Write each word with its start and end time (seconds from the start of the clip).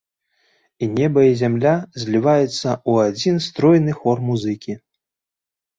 І 0.85 0.87
неба 0.99 1.21
і 1.27 1.33
зямля 1.41 1.73
зліваюцца 2.05 2.43
ў 2.89 2.93
адзін 3.11 3.35
стройны 3.51 3.91
хор 4.01 4.17
музыкі. 4.33 4.73